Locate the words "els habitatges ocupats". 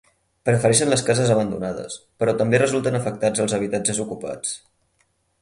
3.45-4.57